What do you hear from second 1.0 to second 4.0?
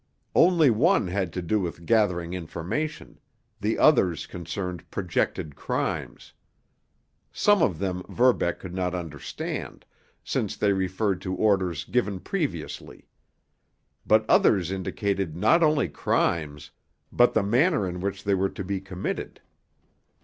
had to do with gathering information; the